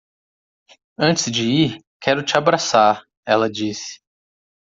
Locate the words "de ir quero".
1.31-2.25